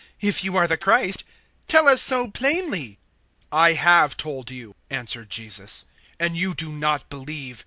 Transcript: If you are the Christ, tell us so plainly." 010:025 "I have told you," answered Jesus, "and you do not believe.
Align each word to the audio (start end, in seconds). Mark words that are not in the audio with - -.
If 0.19 0.43
you 0.43 0.57
are 0.57 0.65
the 0.67 0.77
Christ, 0.77 1.23
tell 1.67 1.87
us 1.87 2.01
so 2.01 2.27
plainly." 2.31 2.97
010:025 3.51 3.59
"I 3.59 3.73
have 3.73 4.17
told 4.17 4.49
you," 4.49 4.73
answered 4.89 5.29
Jesus, 5.29 5.85
"and 6.19 6.35
you 6.35 6.55
do 6.55 6.69
not 6.69 7.07
believe. 7.07 7.59